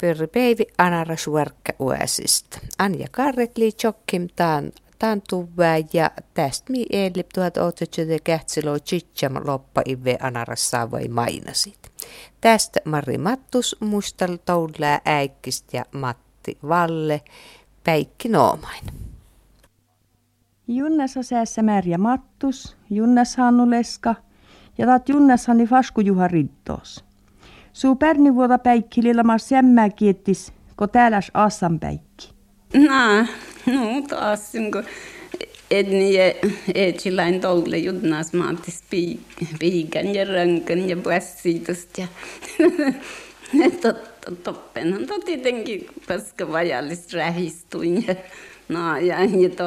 [0.00, 2.58] Pyrri Peivi Anara Suorkka Uesista.
[2.78, 4.28] Anja Karretli Chokkim
[4.98, 11.92] taan tuvää ja tästä mi eli 1800 kähtsilo chicham loppa ive Anarassa vai mainasit.
[12.40, 17.20] Tästä Mari Mattus mustal toulää äikkistä ja Matti Valle
[17.84, 18.84] Päikki Noomain.
[20.68, 24.14] Junnas säässä Märjä Mattus, Junnas Hannu Leska
[24.78, 27.09] ja taat Junnas Hanni Fasku Juha Riddos.
[27.72, 32.32] Suu pärni vuota päikki lilla sämmää kiettis, ko tääläs Assan päikki.
[32.74, 33.26] No,
[33.66, 34.84] no taas kun
[35.70, 36.34] edni ja
[36.74, 38.84] etsilain toule jutnas maatis
[39.58, 42.06] piikan ja rönkan ja puessiitost ja
[44.44, 48.14] toppenhan to tietenkin, koska vajallis rähistuin ja
[48.68, 49.64] no ja, ja to,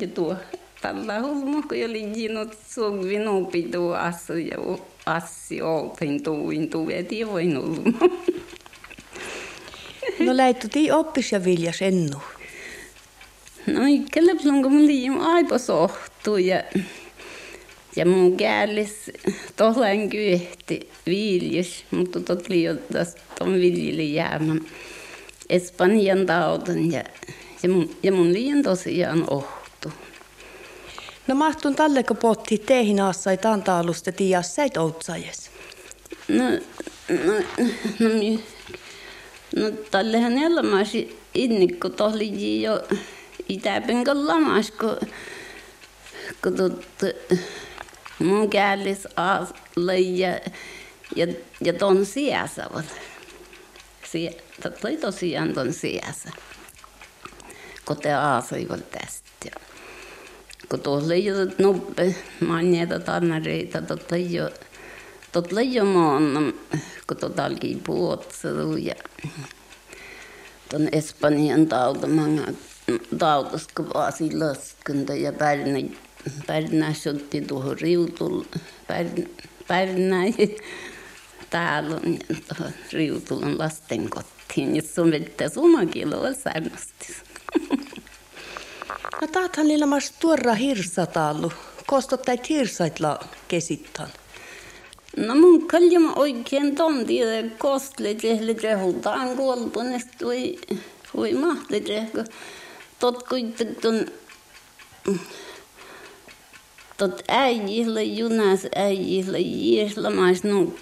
[0.00, 0.36] ja tuo
[0.82, 4.32] tällä hulmu, kun oli jinut suogvi nuupi tuo asu
[5.06, 5.58] assi
[6.24, 7.92] tuuin tuu eti voin hulmu.
[10.18, 12.18] No läittu tii oppis ja viljas ennu.
[13.66, 13.80] No
[14.10, 16.62] kyllä kun mun liim aipa sohtuu ja
[17.96, 19.10] ja mun käällis
[19.56, 24.54] tohlan kyehti viljas, mutta tot liiotas ton viljeli jäämä
[25.48, 27.04] Espanjan tautan ja,
[27.62, 29.61] ja mun, ja mun liian tosiaan ohtu.
[31.32, 35.50] No mahtun talleko potti teihin assai tantaalusta tiias säit outsajes?
[36.28, 37.32] No, no,
[37.98, 38.38] no, no,
[39.56, 42.82] no tallehan elämäsi innikko tohli jo
[43.48, 44.96] itäpen lamas, kun,
[46.42, 46.84] kun tot,
[48.18, 50.40] mun käällis alle ja,
[51.16, 51.26] ja,
[51.64, 52.70] ja ton sijassa.
[54.12, 54.30] Sie,
[54.80, 56.30] toi tosiaan ton sijassa.
[57.84, 59.71] Kun te aasuivat tästä.
[60.72, 64.52] Kun tuolla ei ole nuppe, manjeita tannareita, totta ei ole
[65.32, 66.54] tot lejo maan,
[67.06, 68.94] kun tota alki puotselu ja
[70.70, 72.56] ton Espanjan tautamaan
[73.18, 75.78] tautas, kun vaasi laskenta ja pärnä,
[76.46, 78.42] pärnä sotti tuohon riutul,
[78.88, 79.26] pärnä,
[79.68, 80.22] pärnä
[81.50, 87.16] täällä on tuohon riutulon lasten kotiin, ja sun vettä sumakiloa säännösti.
[89.20, 91.52] No taathan niillä mas tuorra hirsatallu.
[91.86, 93.18] Kostot täit hirsaitla
[93.48, 94.08] kesittan.
[95.16, 97.18] No mun kaljama oikein tonti
[97.58, 100.58] kostle tehle rehutaan kuolpunest voi
[101.16, 102.24] voi mahti kun
[102.98, 104.06] tot kuitenkin
[106.96, 110.72] tot äijille junas äijille jieslamais no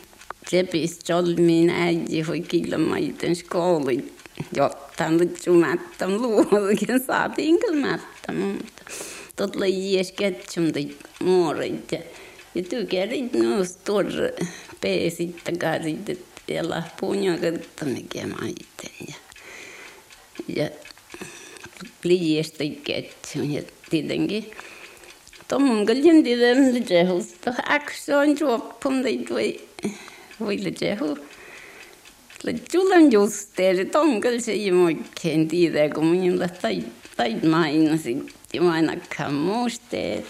[0.50, 4.12] sepis jolmiin äiji voi kilmaiten skooli
[4.56, 8.82] jotta nyt jumattam luokin saatiin kilmattam mutta
[9.36, 10.88] tot lai jies ketsum tai
[11.24, 11.98] muurit ja
[12.54, 14.06] ja tykärit no stor
[14.80, 19.14] peesitta karit ja lahpuun ja kattonekin maiten ja
[20.56, 20.70] ja
[22.04, 24.50] liiästä ketjun ja tietenkin
[25.50, 27.54] Tomon kaljan tiedän lijehusta.
[27.68, 29.60] Aksoin juoppum tai voi
[30.40, 31.18] voi lijehu.
[32.72, 36.84] Julan justeeri tonkal se ei oikein tiedä, kun minulla tai
[37.16, 38.32] tai mainasin.
[38.52, 40.26] Ja mainakaan muisteet.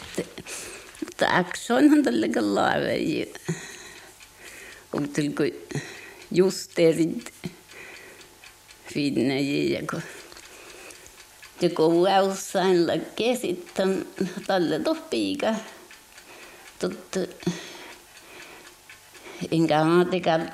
[1.05, 2.99] Mutta aksoinhan tällä laave.
[4.91, 5.11] Kun
[6.33, 7.33] justeerit
[8.95, 10.03] finne ja kun
[11.61, 14.07] ja kun väussain lakee sitten
[14.47, 15.55] tälle tohpiika.
[16.79, 17.17] Tot,
[19.53, 20.53] enkä mä tekään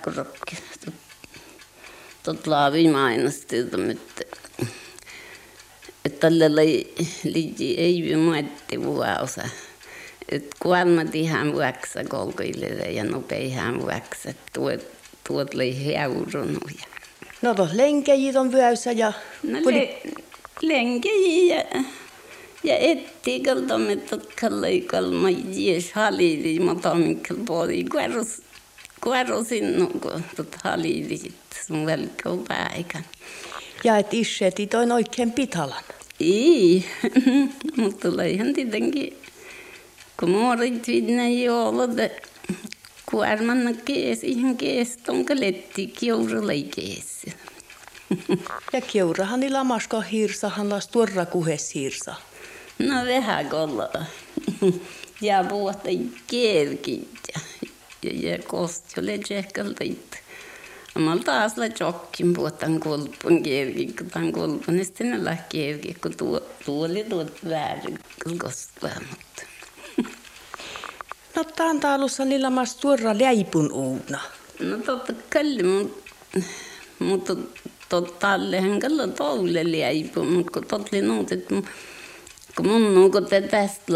[2.27, 3.77] Tot, tot laavi mainosti, että
[6.05, 6.87] että tälle lai
[7.25, 9.49] liji ei muetti vuosa.
[10.29, 14.35] Että kuolma tihän vuoksa kolkoille ja nopeihän vuoksa.
[14.53, 14.81] Tuot,
[15.29, 16.71] tuot lai heurunut.
[17.43, 19.13] No to lenkejit on vyössä ja...
[19.43, 20.03] No le,
[20.61, 21.83] lenkejit ja,
[22.65, 28.46] ja etti kaltamme totkallai kalma jies halili matamikkel poli kuerus
[29.01, 31.35] kuerusin no kun tot halili sit
[31.67, 33.05] sun velkau päikän.
[33.85, 35.85] Ja et ishe toin oikein pitalan.
[36.21, 36.85] Ei,
[37.77, 39.17] mutta leihän tietenkin
[40.21, 41.83] kun muorit vidne jolla
[43.11, 47.27] kuormanna kees ihan kees tonka letti kiurulai kees.
[48.73, 52.15] Ja kiurahan niillä masko hirsahan las tuorra kuhes hirsa.
[52.79, 53.89] No vähän kolla.
[55.21, 55.89] Ja puhuta
[56.27, 57.29] kerkit
[58.11, 59.15] ja, kostjole
[59.85, 60.19] itse.
[60.99, 66.17] Mä taas la jokkin puhutan kolpun kerkin, kun tämän kolpun, niin sitten la kerkin, kun
[66.17, 67.99] tuo, tuo oli tuo väärin
[68.39, 69.47] kostaamat.
[71.37, 74.21] No tämän taalussa niillä mas tuorra läipun uuna.
[74.61, 75.13] No totta
[75.65, 75.95] mun
[76.99, 77.37] mutta
[77.89, 81.55] totallehan kyllä tolle leipu, mutta kun totli nuut, että
[82.57, 83.93] kun mun on kun te tästä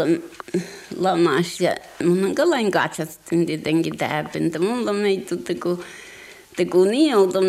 [0.97, 4.59] lamas ja mun on kyllä katsastin tietenkin täpintä.
[4.59, 5.83] Mulla on meitä, kun
[6.55, 7.43] te kun niin oltam,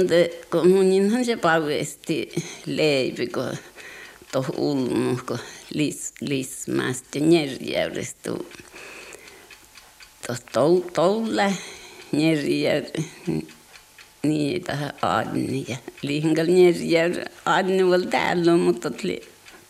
[0.50, 2.32] kun mun inhan se pauesti
[2.67, 3.56] leipi, kun
[4.32, 5.38] tuohon ulmu, kun
[5.75, 8.31] lis, lismästä ja njärjäydestä.
[10.26, 10.47] Tuossa
[10.93, 11.55] toulle
[12.12, 13.03] njärjäydestä
[14.23, 18.91] niitä Adni ja lihingal njärjär Adni var täällä, mutta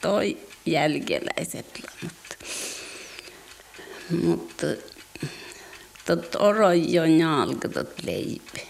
[0.01, 0.37] toi
[0.67, 2.37] jälkeläiset mutta
[4.11, 4.67] mutta
[6.07, 8.63] tot orojo njalka tot leipi.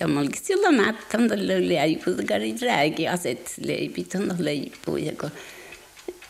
[0.00, 4.96] Ja mä olin silloin mättän tälle leipu, kari rääki aset leipi, tuonne leipu.
[4.96, 5.30] Ja, kun,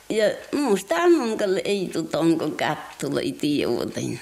[0.08, 4.18] ja muusta on ei tutonko kättulla ei tiedä.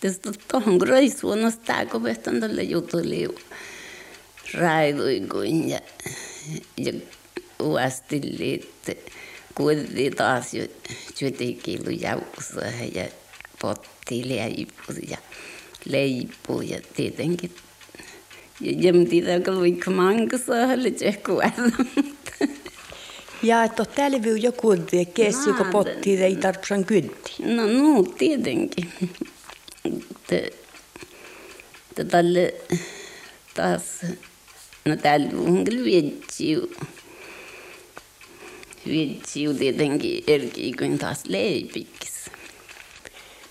[0.00, 3.34] Tästä tuohon reissuunnosta tämä kovettan tälle jutulle
[4.54, 5.80] raiduikuin ja,
[6.76, 6.92] ja
[7.60, 8.96] uasti liitte.
[9.56, 10.52] Kuitenkin taas
[11.18, 12.60] työtekilu jaukussa
[12.94, 13.04] ja
[13.60, 15.18] potti leipu ja
[15.84, 17.50] leipu ja tietenkin.
[18.60, 20.96] Ja jämti tämä luikka mankassa oli
[23.42, 24.68] Ja että täällä viu joku
[25.14, 27.32] kessi, kun potti ei tarvitse kynti.
[27.38, 28.92] No, no, tietenkin
[30.26, 30.52] te,
[31.94, 32.54] te tälle
[33.54, 33.82] taas,
[34.84, 36.72] no täällä on kyllä vietsiu.
[38.86, 42.30] Vietsiu tietenkin eri kuin taas leipikis.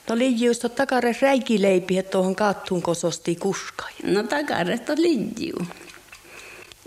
[0.09, 3.93] No liijuista takare räikileipi, että tuohon kattuun kososti kuskai.
[4.03, 5.67] No takaresta liiju.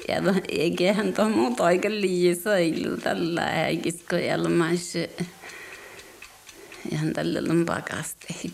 [0.09, 0.17] Ja
[0.49, 4.95] eiköhän tuohon muuta aika liiju säily tällä äikisko jälmäis.
[6.93, 8.53] Ihan tällä on pakasti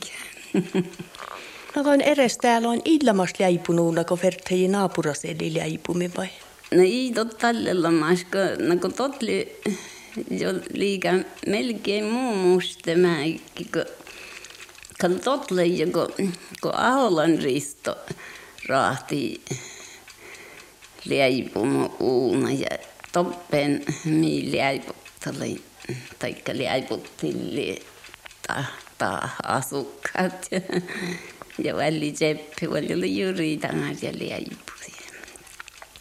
[1.76, 6.28] No kun edes täällä on ilmas läipunuuna, kun vertei naapuras eli läipumi vai?
[6.74, 6.82] No
[7.24, 9.60] tällä maska, no kun totli
[10.30, 11.14] jo liikaa
[11.46, 13.84] melkein muu musta mäikki, kun
[15.00, 16.32] kun totli jo kun,
[16.72, 17.96] Aholan Risto
[18.68, 19.40] raahti
[21.04, 22.78] läipumu uuna ja
[23.12, 25.60] toppen mi läiputtali,
[26.18, 27.82] taikka läiputtilli
[28.46, 28.64] ta,
[28.98, 30.48] ta asukkaat.
[31.58, 34.93] Ja, ja väli tseppi, oli juuri tämän ja.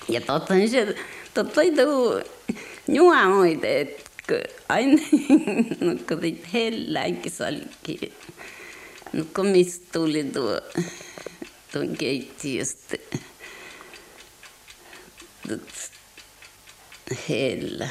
[0.10, 0.96] Ja totta se,
[1.34, 2.22] totta tuu
[2.88, 4.34] juomoite, että
[4.70, 5.02] aina,
[5.80, 8.14] no kun teit helläkin salki,
[9.14, 10.62] no kun mistä tuli tuo,
[11.72, 12.98] tuon keittiöstä,
[17.30, 17.90] hellä.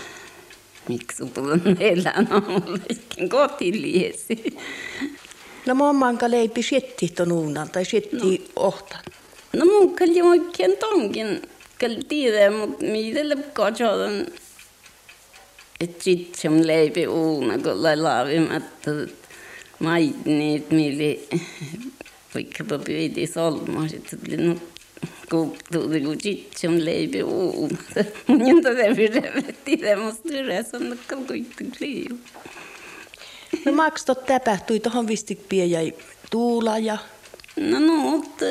[0.88, 2.78] Miksi puhun hellä, no mulla
[3.28, 4.56] kotiliesi.
[5.66, 8.52] No mammanka leipi sietti ton uunan tai sietti no.
[8.56, 9.00] ohtan.
[9.52, 11.42] No mun kalli oikein tonkin.
[13.52, 14.26] Katsotaan.
[15.80, 18.90] Että sit se on leipi uuna, kun lai laavimatta
[19.78, 21.28] maitniit, mili
[22.34, 23.88] vaikkapa pyyti solmaa.
[23.88, 24.56] Sitten tuli no
[25.30, 26.18] kulttuuri, kun
[26.56, 27.78] se on leipi uuna.
[28.26, 32.18] Mun jonta se pyrävetti semmoista yhdessä, on kuitenkin liiu.
[33.64, 35.92] No maks tot tapahtui tuohon vistikpiä jäi
[36.30, 36.98] Tuula ja...
[37.56, 38.44] No, no mutta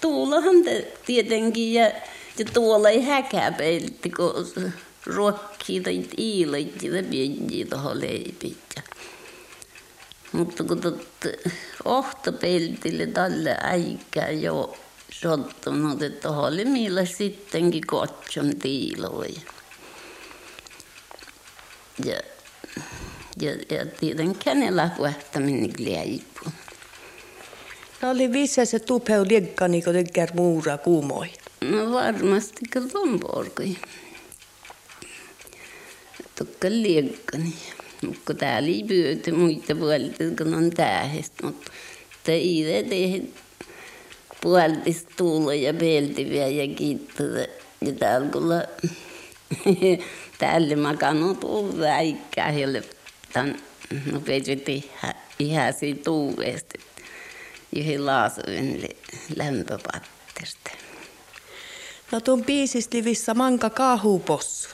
[0.00, 1.92] Tuulahan te tietenkin ja,
[2.38, 4.72] ja tuolla ei häkäpeilti, kun
[5.06, 8.74] ruokkii tai iilait ja pieniä tuohon leipit.
[10.32, 11.06] Mutta kun tot
[11.84, 14.76] ohtopeltille tälle aikaa jo
[15.10, 19.40] sottunut, että tuohon oli millä sittenkin kotson tiiloja.
[22.04, 22.20] Ja
[23.40, 26.50] ja, ja tietenkään ne lapuahtaminen liipu.
[28.02, 31.30] No oli vissä se tupeu liekka, niin kuin tekee muura kuumoi.
[31.70, 33.76] No varmasti kyllä on porkoi.
[36.38, 37.54] Tukka liekka, niin.
[38.06, 41.72] Mutta täällä ei pyytä muita puolta, kun on tähistä, mutta
[42.24, 43.24] teitä tehdä
[44.40, 47.26] puoltista tuulla ja peltiviä ja kiittää.
[47.80, 48.68] Ja täällä kyllä
[50.38, 52.82] täällä makanut tuulla äikkää, jolle
[53.32, 53.56] tämän
[54.12, 54.90] no vedytti
[55.38, 56.78] ihan siitä tuuvesta
[57.76, 58.88] yhden laasuin
[59.36, 60.83] lämpöpatterista.
[62.12, 64.68] No tuon biisistä manka kaahu possu.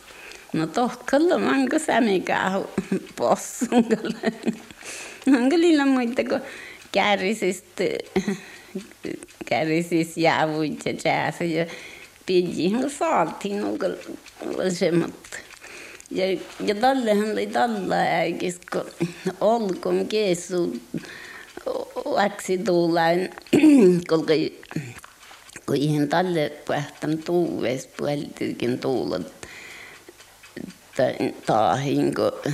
[0.52, 2.70] No tohkalla manka sämi kaahu
[3.16, 3.86] possun.
[5.30, 6.42] Manka lilla muita kuin
[6.92, 7.84] kärrisistä
[9.46, 11.66] kärrisis jäävuit ja jääsä ja
[12.26, 15.36] pidjihin saatiin nuolla semmoista.
[16.10, 16.24] Ja,
[16.66, 18.84] ja tallehan oli talla äikis, kun
[19.40, 20.76] olkom keessu
[22.16, 23.30] läksi tuullain,
[24.10, 24.32] kolka
[25.70, 29.26] kun ihan tälle pähtäm tuuves puheltikin tuulut
[31.46, 32.52] taahin, kun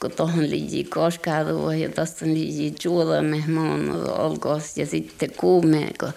[0.00, 6.12] kun tuohon liiji koskaalua ja tuossa liiji juolemme maan olkoos ja sitten kuumeen, kun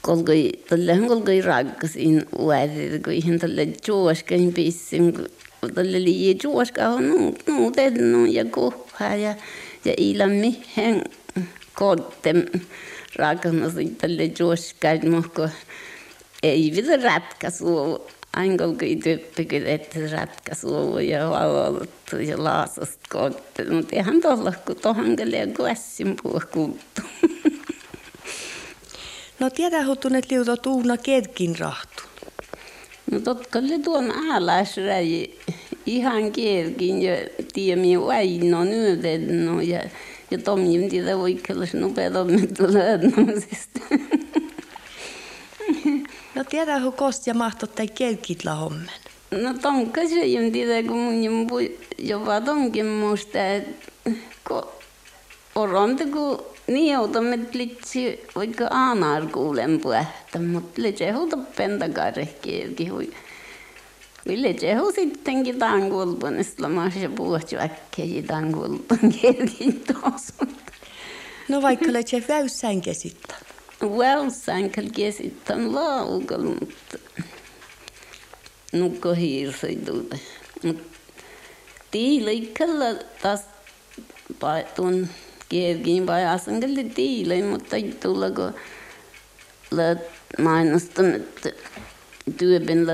[0.00, 7.34] kolkoi, tälle kolkoi rakkasin uudelle, kun ihan tälle juoskain pissin, kun tälle liiji juoskaa on
[7.46, 9.34] nuutellut ja kuhaa ja,
[9.84, 11.04] ja ilmi hen
[13.16, 15.48] rakennusin tälle juoskain, mutta
[16.42, 18.06] ei vielä ratkaisua
[18.36, 23.64] Ankolkoi tyyppikin, että ratkaisu ja valvottu ja laasasta kohti.
[23.70, 27.02] Mutta eihän tuolla, kun tuohon kyllä kuessin puhkuuttu.
[29.40, 32.02] No tiedä huttunet liuto tuuna kerkin rahtu.
[33.10, 35.38] No totka oli tuon alasräji
[35.86, 37.16] ihan kerkin ja
[37.52, 39.80] tiemi vaino nyödenno ja
[40.30, 42.98] ja tomjim tiedä oikeallis nopeatommin tulee
[46.34, 48.90] No tiedä, kun kosti ja mahtot tai kelkit la hommen.
[49.30, 49.54] No
[50.08, 51.46] se jom tiedä, kun mun jom
[51.98, 54.10] jopa tonkin muista, että
[54.48, 54.62] kun
[55.54, 63.12] oronta, kun niutamme litsi vaikka aanar kuulen puhta, mutta litsi huuta pentakarehkielki hui.
[64.28, 70.46] Litsi hu sittenkin tankulpun, islamas ja puhutti väkkejä tankulpun kielkin tuossa.
[71.48, 73.38] No vaikka litsi väyssään käsittää.
[73.82, 76.98] Väyssänkel sitten laukalla, mutta
[78.72, 80.16] nukko hiirsituuta.
[80.62, 80.98] Mutta
[81.90, 82.84] tiileikalla
[83.22, 83.40] taas
[84.76, 85.08] tuon
[85.48, 88.54] kierkin pajasankelli tiilei, mutta ei tulla kun
[90.38, 91.50] mainostan, että
[92.32, 92.92] työpinla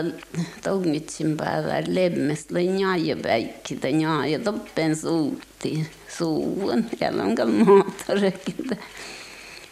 [0.64, 5.86] tognitsin päällä lemmestä njaaja päikki tai njaaja toppen suutti
[6.18, 6.84] suuun.
[7.00, 8.70] Ja on moottorekin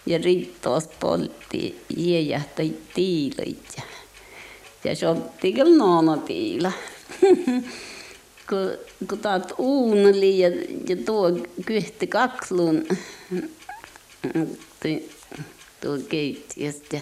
[0.06, 3.82] ja rittos poltti jäjähtäi tiilöit ja,
[4.84, 6.72] ja sotti kyllä noona tiila.
[8.48, 8.78] kun,
[9.08, 10.48] kun taat uuneli ja,
[10.88, 11.32] ja tuo
[11.66, 12.86] kyhti kaksluun
[15.80, 17.00] tuo keittiöstä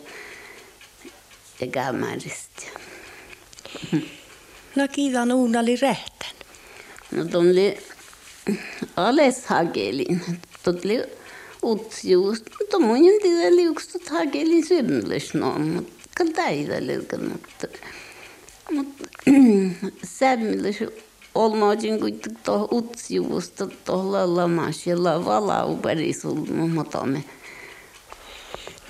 [1.60, 2.62] ja kämäristä.
[4.76, 6.30] No kiitan uunali rehtän.
[7.10, 7.46] No tuon
[8.96, 10.22] ales hakelin.
[10.64, 10.76] Tuon
[11.62, 16.00] utsjuust, mutta mun en tiedä liuksut hakeli symmylys no, mutta
[16.86, 17.66] liukan, mutta
[18.70, 19.04] mutta
[20.18, 20.76] sämmylys
[21.34, 26.84] olmaajin kuin tuohon utsjuusta tuolla lamas ja valau perisulmu,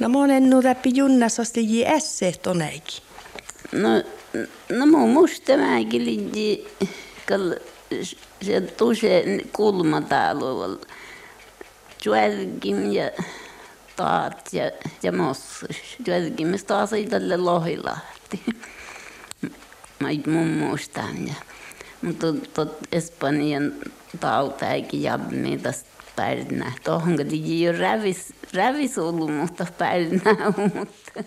[0.00, 0.07] me.
[0.07, 3.02] No monen nu läpi junnasasti ji esse toneikin.
[3.73, 3.88] No,
[4.78, 6.66] no mun musta mäkin liji,
[7.28, 7.54] kal
[8.42, 10.78] se tuse kulma täällä
[12.04, 13.11] Juelgim ja
[13.97, 14.71] taat ja,
[15.02, 15.97] ja mossus.
[16.07, 18.42] Juelgimista taas ei tälle lohilahti.
[20.00, 21.37] Mä mun muistan.
[22.02, 22.26] Mutta
[22.92, 23.73] Espanjan
[24.21, 26.72] tautaikin jabmi tästä pärinä.
[26.84, 30.36] Tuohon kun jo rävis, rävis ollut, mutta pärinä
[30.74, 31.24] mutta...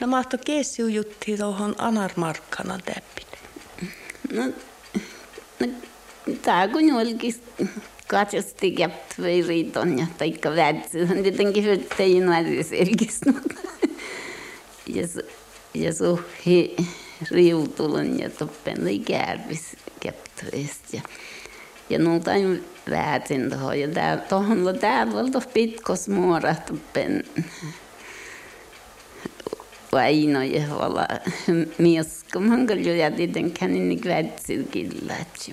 [0.00, 3.26] No mahto kesiu jutti tuohon Anarmarkkana täppin.
[4.32, 4.42] No,
[5.60, 5.66] no
[6.42, 7.42] tämä kun olkis
[8.06, 13.20] katsasti käptvei riiton ja taikka vätsi, on tietenkin hyöttäjin väliselkis.
[14.86, 15.02] ja,
[15.74, 16.76] ja suhi
[17.30, 21.00] riutulun ja toppen oli kärvis käptveistä.
[21.90, 23.80] Ja, nuutain väätin tuohon.
[23.80, 27.24] Ja tää, tuohon täällä oli pitkos muora toppen
[29.92, 31.08] Vaino ja vala
[31.78, 34.64] mies, kun man kyllä ja tietenkään niin kvätsil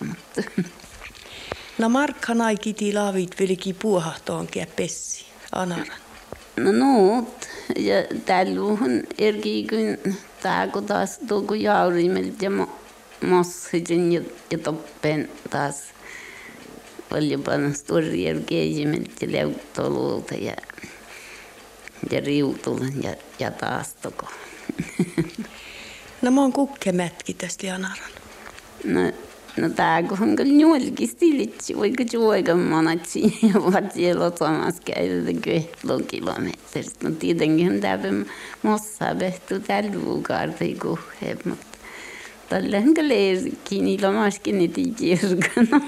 [0.08, 0.42] mutta...
[1.78, 5.98] No markka naikiti laavit vilki puuhahtoon pessi, anaran.
[6.58, 10.14] No nuut, ja tälluhun erki kun
[10.44, 12.52] tää kun taas tuoku jaurimelt ja
[13.28, 15.95] mossitin ja, ja toppen taas
[17.10, 20.56] paljon paljon stori erkeijimelt ja
[22.12, 24.28] ja riutulen ja, ja taas toko.
[26.22, 28.12] no mä oon kukkemätki tästä Janaran.
[28.84, 29.00] No,
[29.58, 35.40] no tää kun on kyllä juolki stilitsi, vaikka juoika monatsi ja vaat siellä samassa käydä
[35.42, 37.10] kyhtlon kilometristä.
[37.10, 38.08] No tietenkin tääpä
[38.64, 41.78] mossa behtu tällä vuokartai kuhheet, mutta
[42.50, 43.14] tällä on kyllä
[43.72, 45.82] niillä maskin niitä kirkana.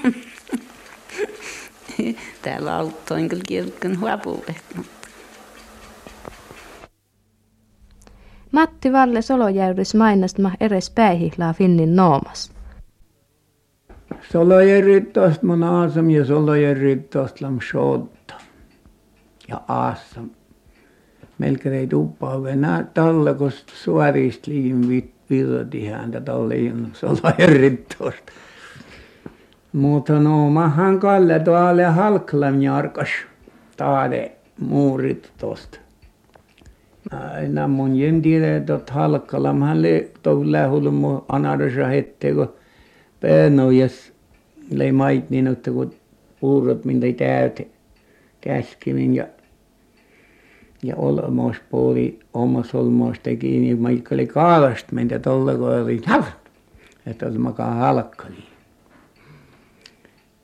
[2.42, 3.98] Täällä auttoin kyllä kirkon
[4.76, 4.92] mutta
[8.52, 12.52] Matti Valle Solojärvis mainostma eres päihihlaa Finnin noomas.
[14.32, 18.34] Solojärjittost mun aasam ja solojärjittost lam shotta.
[19.48, 20.30] Ja aasam.
[21.38, 24.88] melkein tuppaa venää talle, kun suorista liin
[25.30, 28.32] virti häntä talle innoksella herrittosta.
[29.78, 33.08] Mutta no mahan Kalle tuolle halklam jarkas
[33.76, 35.78] taade muurit tosta.
[37.10, 42.52] Aina mun jen tiedä, että halkkalam hän le tuolla hulmu anarsa hette, kun
[43.20, 44.12] peenujas
[44.70, 45.92] lei mait että kun
[46.40, 47.66] puurot minä täyte
[48.40, 49.26] käskimin ja
[50.82, 56.00] ja olmos puoli omassa olmos teki niin vaikka oli kaalasta mentä tuolla kun oli
[57.06, 58.57] että oli makaa halkkali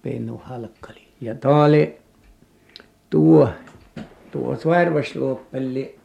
[0.05, 1.09] pennu halkkali.
[1.21, 1.97] Ja tuo oli
[3.11, 3.49] tuo
[4.31, 5.99] tuo Saarvasluoppeli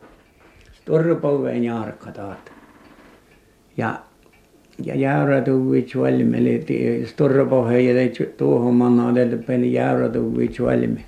[0.86, 2.52] Turpolven Jaarkka taat
[3.78, 4.00] ja
[4.86, 6.66] ja Jäyrätuvits valmeli
[7.16, 11.06] Turpohja ja tuohon manna otettu Jäyrätuvits valmi.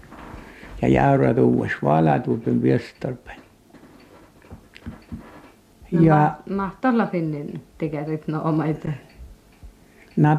[0.81, 3.35] Ja Jäyrätuvas valatuupen Vestarpen
[5.91, 8.87] No, ja ma- mahtolla finnin tekerit no omaita.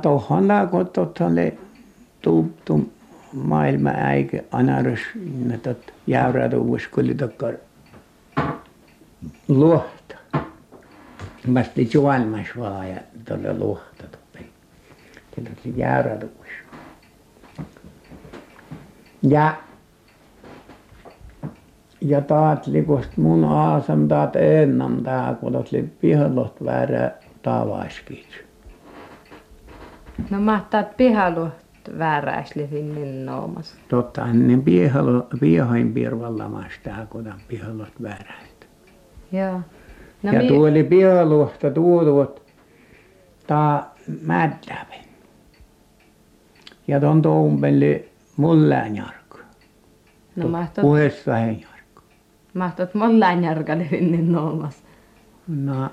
[0.03, 1.55] tohon la kun tottalle
[2.23, 2.93] tuuptu
[3.33, 5.01] maailma äike anarus
[5.45, 7.55] ne tot Jäyrätuvas kun oli takkar
[9.49, 10.17] luhta
[11.55, 14.45] vasti juolmas vaan ja tuolle luhta tuppen
[15.35, 16.49] se oli Jäyrätuvas
[19.23, 19.55] ja
[22.01, 27.11] ja taat likost mun aasam taat ennam tää kun oli pihalot väärä
[27.43, 28.45] taavaskiit
[32.71, 33.77] Finnin noomas.
[33.89, 38.67] totta niin piehalo piehain pirvallamas tää kun on pihalot vääräistä
[39.33, 39.61] Joo.
[40.23, 42.43] No ja mi- tuo oli pihaluhta tuotuot
[43.47, 45.01] taa mädläve
[46.89, 49.39] ja ton toumpeli mullään jarkko
[50.37, 52.03] no mahtot, puheessa hen jarkko
[52.55, 54.83] mahtot mollain jarkalle finnin noomas.
[55.49, 55.91] no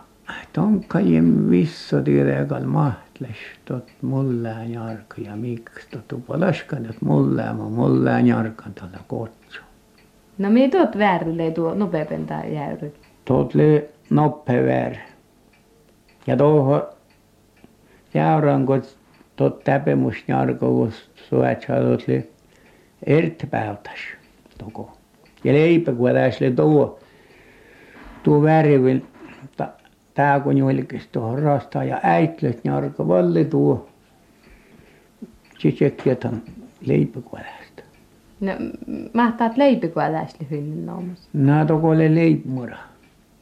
[0.53, 8.27] tonkkajen visso tiedäkal mahtles tot mullään jarkko ja miksi tot tupalaskan että mullään ma mullään
[8.27, 9.60] jarkan tällä kotso
[10.38, 12.93] No mi tuot väärille tuo nopeapen tää jäyry.
[13.25, 15.01] tot oli noppe väärä
[16.27, 16.84] ja tuohon
[18.13, 18.84] jäyrän kun
[19.36, 20.91] tot täpemus jarkko kun
[21.30, 22.30] suet tot oli
[23.06, 23.99] ertpäältäs
[24.58, 24.97] toko
[25.43, 26.99] ja leipä kun tässä oli tuo
[28.23, 29.06] tuo värivin
[30.13, 33.88] tää kun julkis tuohon rastaan ja äitlet jarkko valli tuo
[35.60, 36.41] sisekketan
[36.86, 37.84] leipäkuolästä
[38.39, 38.52] No
[39.13, 41.30] mahtaat leipikuoläisli finnin noomas.
[41.34, 42.78] nää toko oli leipmura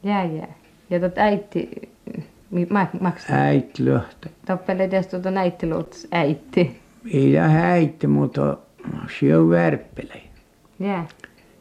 [0.02, 0.54] Jää jää.
[0.90, 1.12] Ja tot
[2.70, 3.36] ma- maksaa.
[3.36, 6.80] äit löhtä Toppele tietysti tuota näittiluuts äitti.
[7.12, 8.56] ei ja häitti mutta
[9.20, 10.22] se on värppelei
[10.80, 11.06] Jää.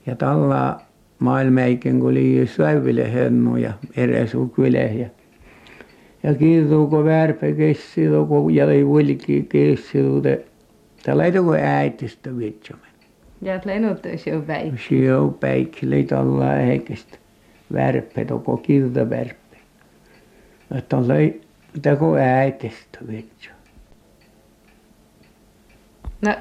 [0.05, 0.79] ja tällä
[1.19, 5.09] maailmäiken, kun oli säiville hennu ja eräsukvile ja
[6.23, 10.21] ja kiiruuko värpe kessilu, kun jäi vulki kessilu,
[11.05, 12.87] ta läiduko äitistä vitsumme.
[13.41, 15.05] Ja lennut se on väikki.
[15.05, 17.17] Se on väikki, leidalla äikestä
[17.73, 19.57] värpe, toko kirda värpe.
[20.77, 21.05] Että on
[21.81, 23.56] teko äitistä vitsumme.
[26.21, 26.31] No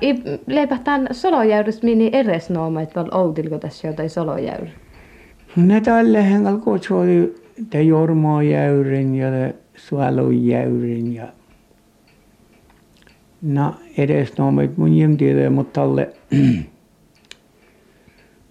[0.47, 4.69] leipähtään solojäyrys mini eres noomait val outilko tässä jotain solojäyry.
[5.57, 7.35] ne tälle hengällä kutsui
[7.71, 11.27] te Jormaa jäyrin ja te Suolon jäyrin ja
[13.43, 16.13] no edes noomit mun jem tiedä mutta tälle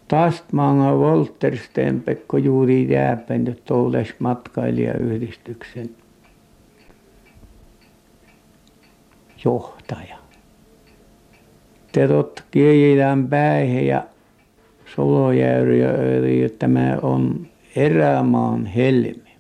[0.08, 5.90] Tastmanga Voltersten Pekko juuri jääpännyt Toules matkailijayhdistyksen
[9.46, 10.25] johtaja.
[11.96, 14.04] Te tot kielitään päihin ja
[14.96, 19.36] Solojärvi ja Öri, että tämä on erämaan helmi.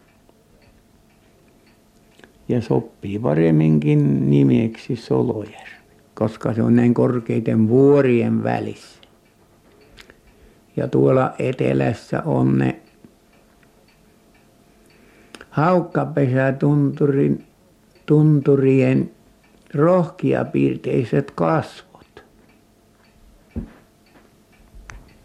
[2.49, 5.75] Ja sopii paremminkin nimeksi Solojärvi,
[6.13, 9.01] koska se on näin korkeiden vuorien välissä.
[10.77, 12.79] Ja tuolla etelässä on ne
[15.49, 17.43] haukkapesätunturin
[18.05, 19.11] tunturien
[19.73, 21.84] rohkeapiirteiset kasvot.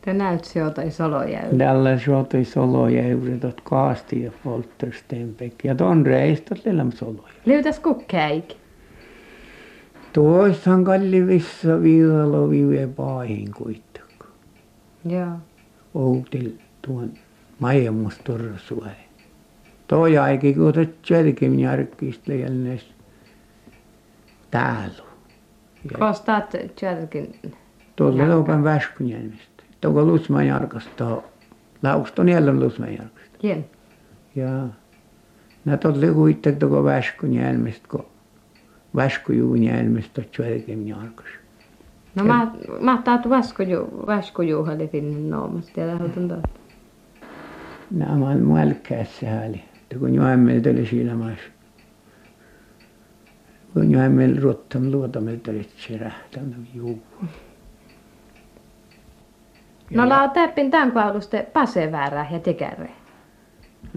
[0.03, 1.59] Te näyt se jotain solojäyry.
[1.59, 5.55] Tällä suotui soloja yrität kaasti ja poltterstenpek.
[5.65, 7.33] Ja ton reistot lellam soloja.
[7.45, 8.45] Liutas kukkäik.
[10.13, 14.27] Tuoissahan kalli vissa viidalo vive paahin kuittakko.
[15.05, 15.33] Joo.
[15.95, 16.51] Outil
[16.83, 17.11] tuon
[17.59, 18.91] majemmus torsuai.
[19.87, 22.81] Toi aiki kuuta tjärkim järkkistä jälleen
[24.51, 25.03] täällä.
[25.99, 27.35] Kostaat tjälkin.
[27.97, 28.35] Tuolla Jarkka.
[28.35, 29.50] loukan Väskynjärvestä.
[29.81, 31.23] Tuolla Lutsman Jarkasta
[31.83, 33.39] Lauston jälleen lusmejärvestä.
[33.39, 33.65] Kien.
[34.37, 34.69] Ja
[35.65, 38.07] nä tolli kuittek toko väskun jälmest, kun
[38.97, 41.27] väskujuun jälmest tot jälkeen jarkas.
[42.15, 46.43] No mä, mä taat vaskuju, vaskujuhali finnin noomasta ja lähdetään taas.
[47.91, 49.65] Nämä on muälkkäässä hääli.
[49.99, 51.49] Kun joemmel oli siinä maassa.
[53.75, 57.03] Kun joemmel ruottam luotamel oli se rähtänyt juu.
[59.95, 62.95] No laa täppin tämän kauluste paseväärää ja tekäreen.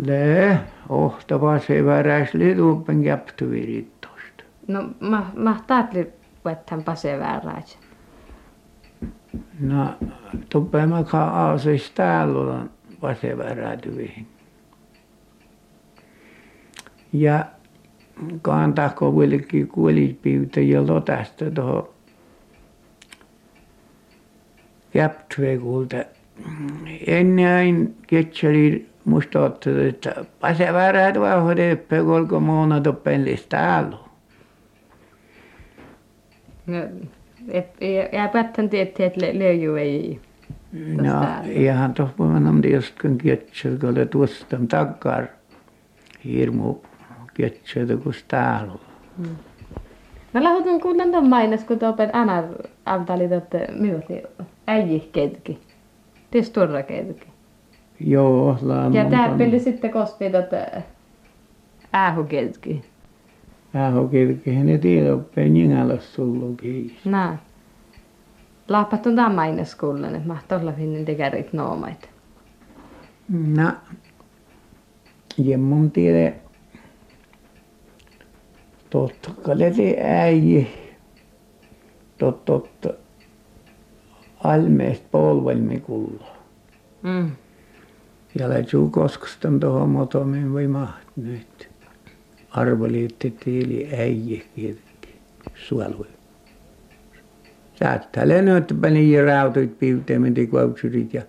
[0.06, 4.44] Le, ohtava se väräs liduppen käptyvirittosta.
[4.68, 6.14] No mä, mä taatli
[6.46, 7.62] vethän paseväärää.
[9.60, 9.94] No,
[10.50, 12.70] tuppema ka aasis täällä on
[13.02, 14.28] vasevärätyvihin.
[17.14, 17.46] Ja
[18.42, 21.90] kantako vilki kuolipiuta ja lotasta tuohon
[24.94, 25.98] käptvekulta.
[27.08, 33.98] Ennen ketseli musta ottaa, että pasevärät vauhdee kolko muuna toppellis täällä.
[36.68, 36.78] No,
[38.12, 40.20] ja pättän tietää, että löyjy ei.
[41.02, 41.12] No,
[41.52, 45.26] ihan tohpuman on tietysti ketsel, kun oli tuosta takar
[46.26, 46.76] hirmu
[47.34, 48.80] ketsel, kun täällä on.
[50.34, 52.44] Mä lähdetään kuulen tuon mainos, kun tuopen Anna
[52.86, 53.30] antali
[53.80, 54.24] minuutti
[54.68, 55.60] äijih ketki.
[56.32, 57.28] Ties turra ketki.
[58.00, 58.94] Joo, laamun.
[58.94, 60.84] Ja tää peli sitten kosti totte
[61.94, 62.82] äähu ketki.
[63.74, 67.06] Äähu ketki, ne tiedä, oppeen jingällä sullu kiis.
[67.06, 67.38] Nää.
[68.68, 72.10] Laapat on tämän mainos kuulen, että mä tolla finnin tekärit noomait.
[73.30, 73.72] No,
[75.38, 76.34] jemmun tiedä,
[78.90, 80.66] totta kaleti äijä,
[82.18, 82.94] tot, totta,
[84.44, 86.28] almeest polvelmi kulla.
[87.04, 87.32] Mm.
[88.40, 91.70] Ja lätsuu koskostan tuohon motomin voi maht nyt.
[92.50, 95.16] Arvoliitti tiili äijä kirkki,
[95.56, 96.08] suolui.
[97.76, 101.22] Saattaa nyt pani rautuit piuteemen kuautsurit ja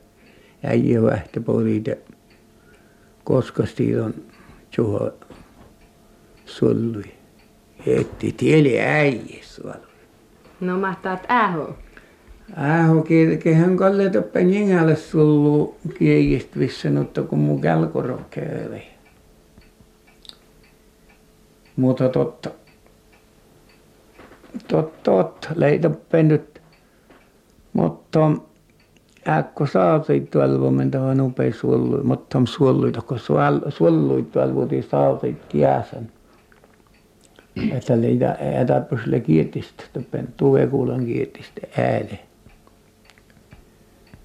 [0.62, 1.96] äijä vähtäporit ja
[3.24, 4.14] koskasti on
[4.76, 5.12] tuohon
[6.46, 7.04] sullui.
[7.86, 9.94] Etti tieli äijä suolui.
[10.60, 11.83] No mahtaat äähu.
[12.52, 18.82] Ääho kirkehän kalle toppen jengälle sullu kiegist vissenutta kun mun kälkorokkeeli.
[21.76, 22.50] Mutta totta.
[24.68, 26.60] Tot, tot, leitoppen nyt.
[27.72, 28.30] Mutta
[29.28, 32.04] äkko saatiin tuolla vuomen tuohon upea suollu.
[32.04, 33.18] Mutta suolluita, kun
[33.68, 36.12] suolluit tuolla vuotiin saatiin jääsen.
[37.72, 42.18] Että leitä ätäpysle kietistä, toppen tuvekuulan kietistä ääle.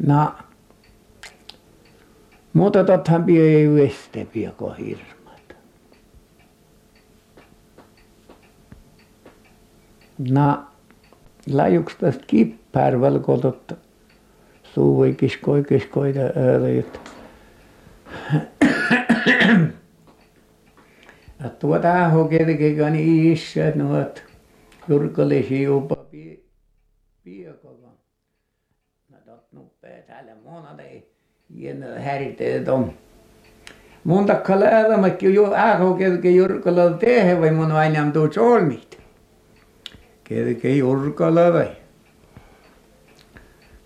[0.07, 0.31] No,
[2.53, 5.55] mutta tothan pie ei veste pieko hirmat.
[10.29, 10.63] No,
[11.51, 13.73] lajuks tästä kippär velkotot
[14.73, 16.99] suuvoi kiskoi kiskoita ööleet.
[21.43, 24.23] Ja tuota hokelkeka niin issä nuot
[24.87, 26.39] jurkallisi jopa pie,
[27.23, 27.87] piekolla.
[27.87, 27.88] Mä
[29.81, 31.07] tot nuppee täällä muona ei
[31.55, 32.93] hieno häriteet on.
[34.03, 38.99] Mun takka läävämäkin jo äähokelke jurkalla tehdä vai mun aina tuu solmit.
[40.23, 41.69] Kelke jurkalla vai.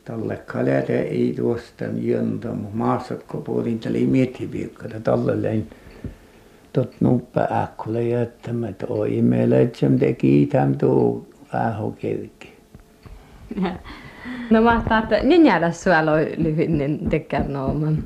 [0.05, 5.69] Talle kalete ei tuosta jöntä, mutta maasatko puolin täli miettipiikkata talle lein
[6.73, 12.47] tot nuppe äkkulle jättämät oi meillä etsem teki täm tuu äähokelke.
[14.49, 18.03] No mahtaat ninjällä suoloi lyhynnin tekär nooman.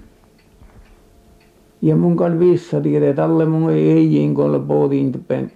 [1.82, 5.52] Ja mun kan vissa tiedä talle mun ei ei kolle puolin tuppen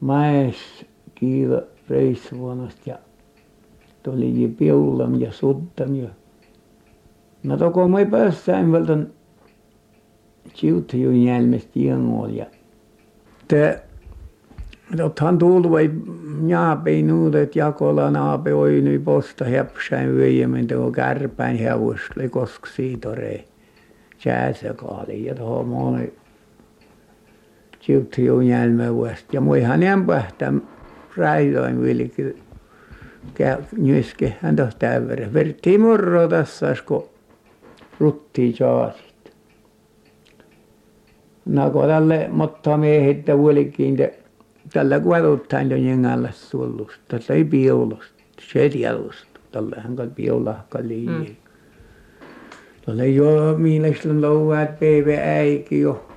[0.00, 0.56] mäes
[1.14, 2.98] kiila reissuvuonast ja
[4.02, 6.08] tuli ji piulam ja suttam ja
[7.42, 9.12] no toko moi päässään vältän
[10.54, 12.46] siuttijun jälmestä jengol ja
[13.48, 13.82] te
[15.02, 15.90] Othan tulvoi
[16.40, 23.44] naapi nuudet jakola naapi oi nyi posta häpsäin vyöjämin tuo kärpäin hevosli kosk siitorei.
[24.22, 26.12] Tjääsä kaali hát ja tuohon moni
[27.86, 29.26] tjutti juu njälmä vuosta.
[29.32, 30.60] Ja muihan en pähtäm
[31.16, 32.36] räiloin vilki
[33.76, 35.32] nyiskehän hát tuossa täyverä.
[35.32, 37.08] Vertti murro tässä, kun
[38.00, 39.34] ruttiin jaasit.
[41.46, 44.23] Nako tälle motta miehitte vuolikiinte
[44.74, 51.26] tällä kuoruuttain jo jengällä suollusta tällä ei piulusta se tiedosta tällähän kai piulahka liian
[52.84, 56.08] Tuolle jo mielestä louvaat päivä äikin jo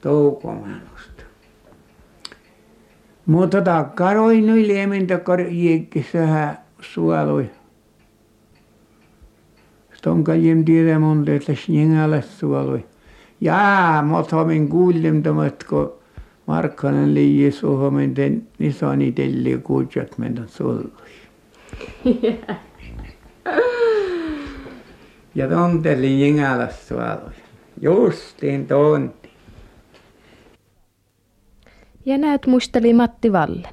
[0.00, 1.22] toukomanosta.
[3.26, 7.50] Mutta takkaroi nyt liemintä korjiikki sähä suolui.
[9.94, 12.84] Stonka jem tiedä monta, että snjengällä suolui.
[13.40, 15.22] Jaa, mutta min kuulim
[15.68, 16.05] kun
[16.46, 20.90] Markkanen liiji suhomen ten nisani telli kuutjat mentä sullui.
[25.34, 27.32] Ja tonteli jingäläs suolui.
[27.80, 29.30] Justiin tonti.
[32.04, 33.68] Ja näet muisteli Matti Valle.